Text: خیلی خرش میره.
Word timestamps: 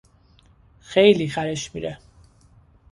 خیلی 0.79 1.27
خرش 1.29 1.71
میره. 1.75 1.97